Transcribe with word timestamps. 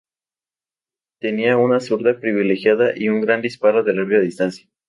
Tenía 1.19 1.57
una 1.57 1.79
zurda 1.79 2.19
privilegiada 2.19 2.93
y 2.97 3.09
un 3.09 3.21
gran 3.21 3.43
disparo 3.43 3.83
de 3.83 3.93
larga 3.93 4.19
distancia. 4.19 4.67